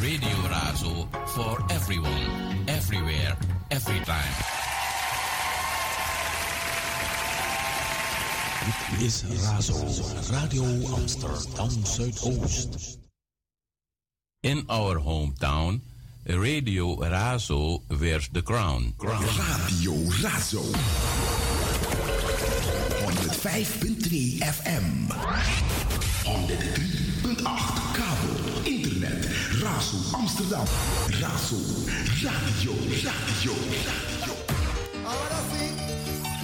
[0.00, 3.36] Radio Razo for everyone, everywhere,
[3.70, 4.34] every time.
[8.64, 9.76] Dit is Razo,
[10.30, 10.64] Radio
[10.96, 12.98] Amsterdam Zuidoost.
[14.40, 15.80] In our hometown,
[16.24, 18.94] Radio Razo wears the crown.
[18.96, 19.22] crown.
[19.22, 19.92] Radio
[20.24, 20.62] Razo.
[23.04, 25.08] 105.3 FM.
[26.24, 28.79] 103.8 kabel.
[29.70, 30.64] Razo Amsterdam.
[31.20, 31.56] Razo
[32.22, 32.72] Radio,
[33.04, 33.52] Radio,
[33.86, 34.34] Radio.
[35.06, 35.64] Ahora sí,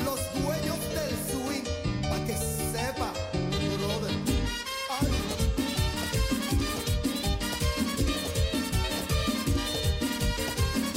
[0.05, 1.65] los dueños del swing,
[2.09, 3.13] para que sepa,
[3.79, 4.15] brother.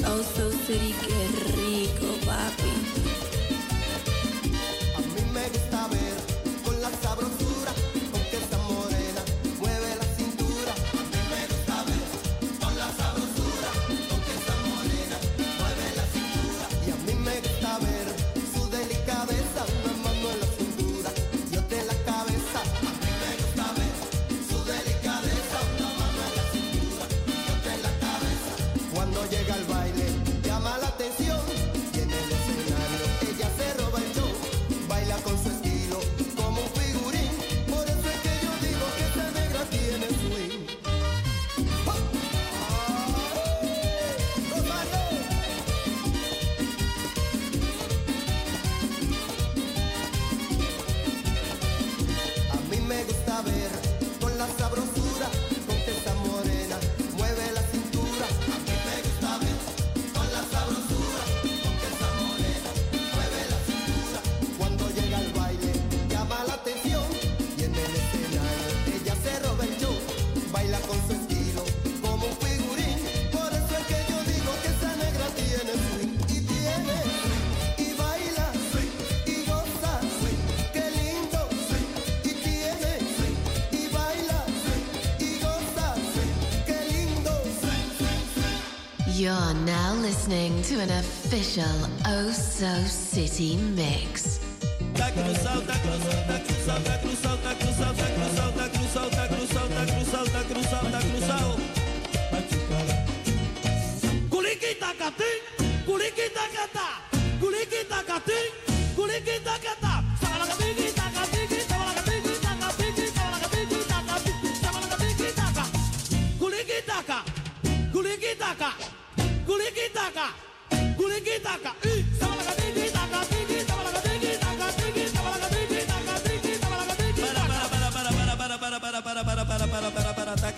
[0.06, 1.22] Oh, so city, qué
[1.56, 2.69] rico, papi.
[90.30, 91.64] listening to an official
[92.06, 94.40] Oh So City mix.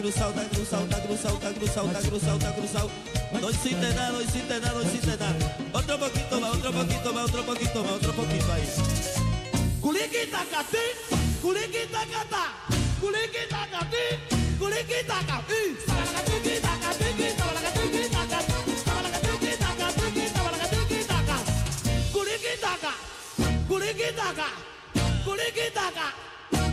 [0.02, 2.92] cruzado, está cruzado, está cruzado, está cruzado, cruzado, cruzado.
[5.74, 8.68] Otro poquito más, otro poquito más, otro poquito más, otro poquito ahí.
[9.80, 10.78] Culiquita catí,
[11.42, 12.54] culiquita catá,
[13.00, 14.06] culiquita catí,
[14.60, 18.21] culiquita catí, culiquita catí, culiquita catí,
[23.72, 24.50] これゲタか
[25.26, 26.12] これゲタか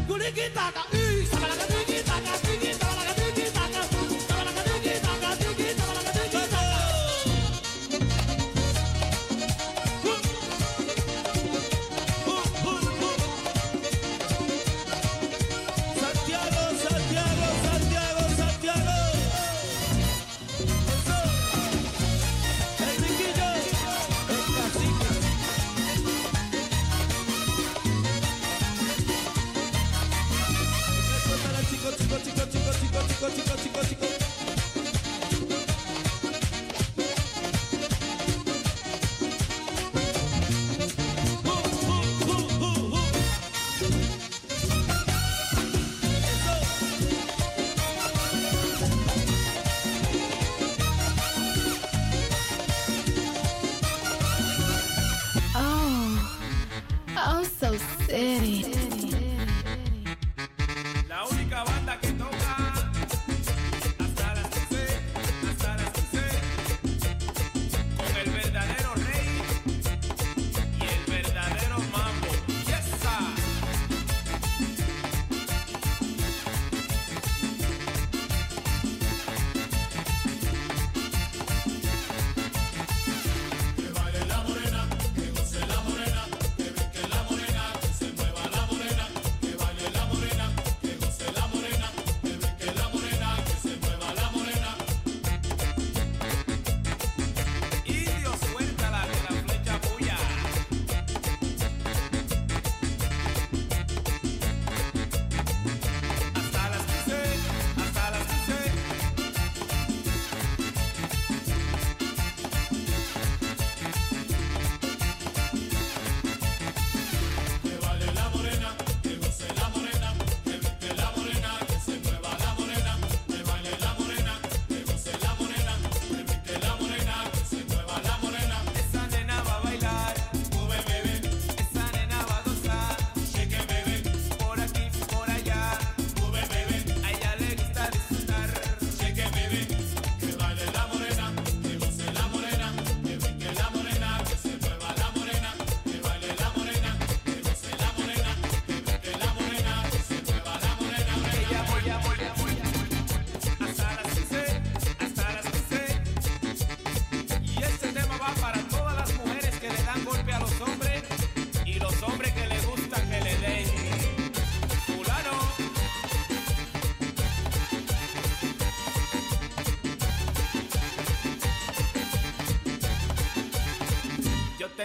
[0.09, 1.78] これゲタかうい魚が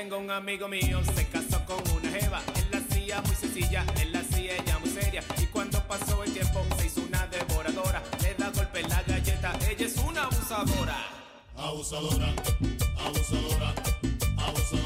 [0.04, 2.42] tengo un amigo mío, se casó con una jeva.
[2.58, 5.24] Él la hacía muy sencilla, él la hacía ella muy seria.
[5.42, 8.04] Y cuando pasó el tiempo, se hizo una devoradora.
[8.22, 10.98] Le da golpe en la galleta, ella es una abusadora.
[11.56, 12.34] Abusadora,
[12.98, 13.74] abusadora,
[14.38, 14.83] abusadora.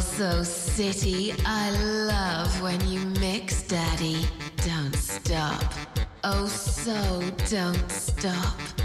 [0.00, 1.34] so city.
[1.44, 1.70] I
[2.06, 4.24] love when you mix, daddy.
[4.64, 5.62] Don't stop.
[6.24, 8.79] Oh, so don't stop.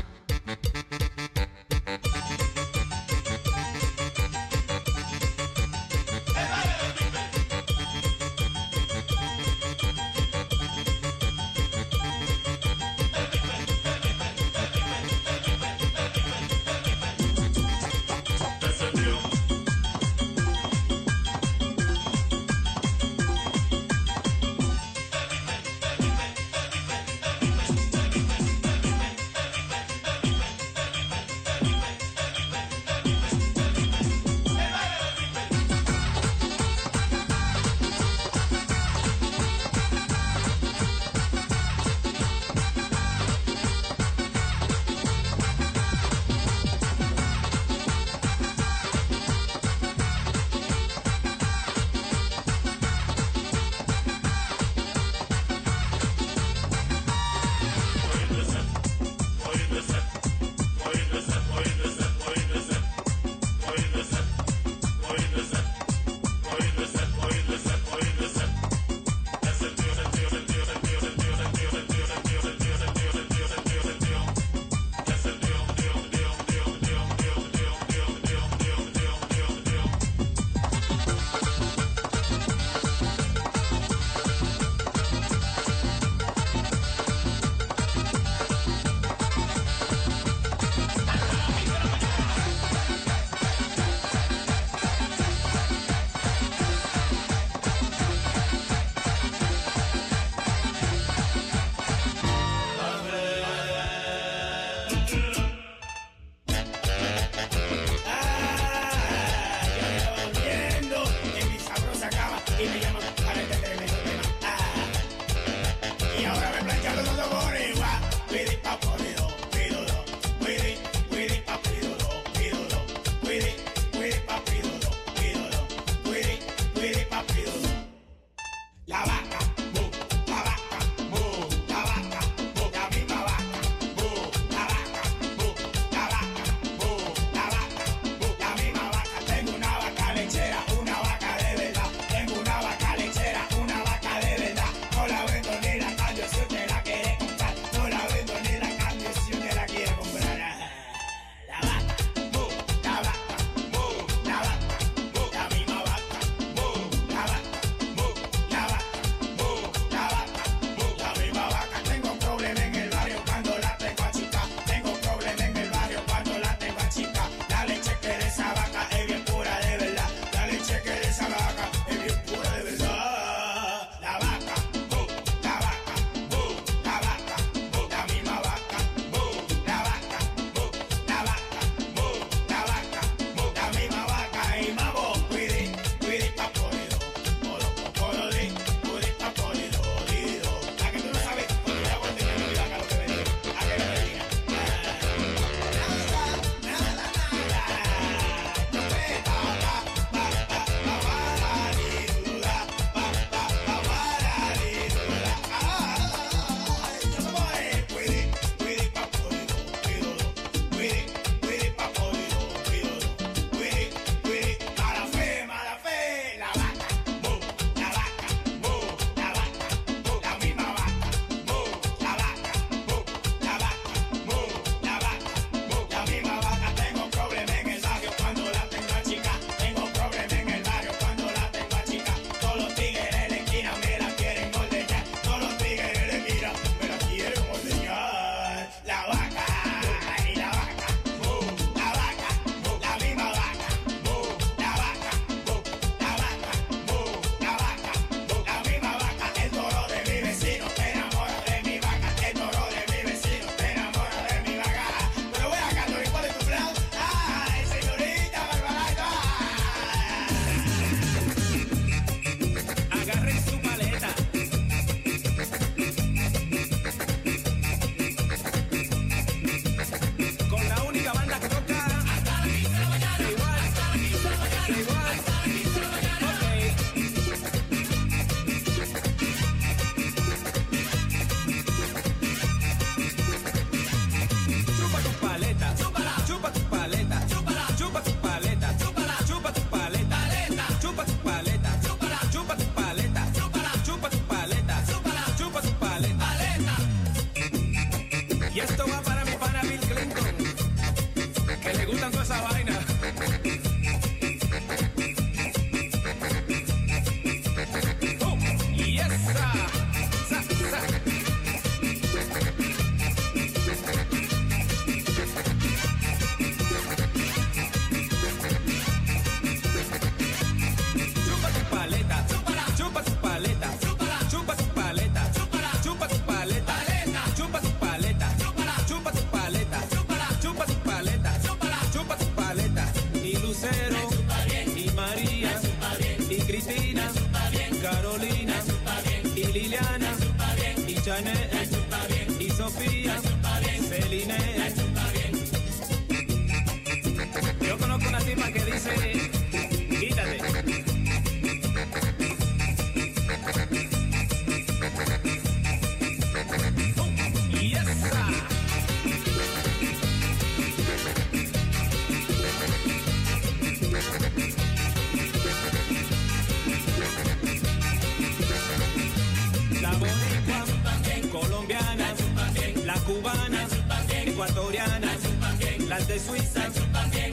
[376.15, 376.61] De Suiza,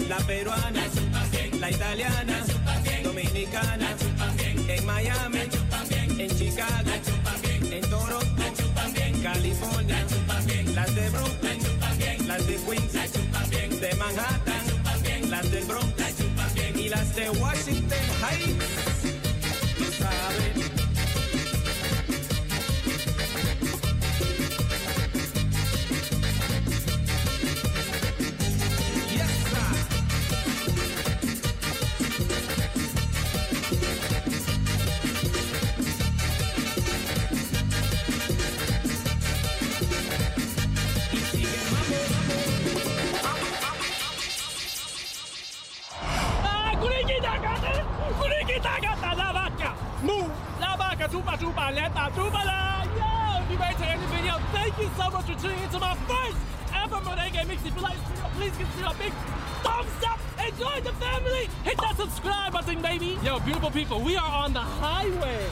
[0.09, 0.83] la peruana,
[1.61, 2.45] la italiana,
[3.05, 3.95] dominicana,
[4.67, 5.39] en Miami,
[6.19, 6.91] en Chicago,
[7.71, 8.43] en Toronto,
[9.23, 10.05] California,
[10.75, 16.03] las de Brooklyn, las de Queens, de Manhattan, las del Bronx
[16.75, 18.92] y las de Washington.
[54.75, 56.39] Thank you so much for tuning into my first
[56.75, 57.65] ever Merengue Mix.
[57.65, 59.13] If you like this video, please give consider a big
[59.63, 60.19] thumbs up
[60.59, 61.49] join the family!
[61.65, 63.19] Hit that subscribe button, baby!
[63.23, 65.47] Yo, beautiful people, we are on the highway!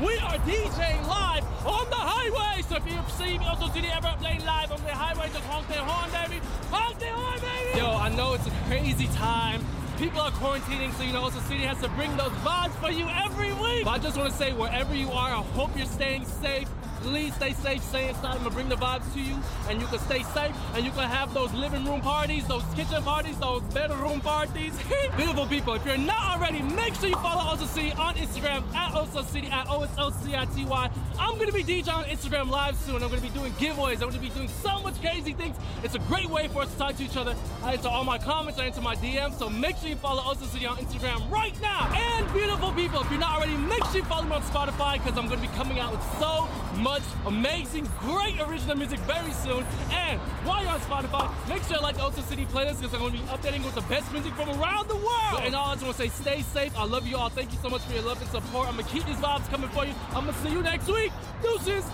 [0.00, 2.62] We are DJing live on the highway!
[2.62, 5.44] So if you see me also see the ever playing live on the highway, just
[5.44, 6.40] honk their horn, baby!
[6.70, 7.78] Honk their horn, baby!
[7.78, 9.64] Yo, I know it's a crazy time.
[9.98, 13.06] People are quarantining, so you know, Oso City has to bring those vibes for you
[13.08, 13.84] every week.
[13.84, 16.68] But I just want to say, wherever you are, I hope you're staying safe.
[17.02, 18.36] Please stay safe, stay inside.
[18.36, 19.36] I'm gonna bring the vibes to you,
[19.68, 23.02] and you can stay safe, and you can have those living room parties, those kitchen
[23.02, 24.74] parties, those bedroom parties.
[25.16, 28.92] Beautiful people, if you're not already, make sure you follow Oso City on Instagram at
[28.92, 30.90] Oso City at O S O C I T Y.
[31.18, 32.96] I'm gonna be DJ on Instagram live soon.
[33.02, 34.02] I'm gonna be doing giveaways.
[34.02, 35.56] I'm gonna be doing so much crazy things.
[35.82, 37.34] It's a great way for us to talk to each other.
[37.62, 39.38] I answer all my comments, I answer my DMs.
[39.38, 41.90] So make sure you follow Oso City on Instagram right now.
[41.94, 45.16] And beautiful people, if you're not already, make sure you follow me on Spotify because
[45.18, 49.64] I'm gonna be coming out with so much amazing, great original music very soon.
[49.90, 53.00] And while you're on Spotify, make sure you like the Oso City playlist because I'm
[53.00, 55.40] gonna be updating with the best music from around the world.
[55.42, 56.76] And all I just wanna say, stay safe.
[56.76, 57.28] I love you all.
[57.28, 58.68] Thank you so much for your love and support.
[58.68, 59.94] I'm gonna keep these vibes coming for you.
[60.08, 61.12] I'm gonna see you next week.
[61.42, 61.84] Deuces.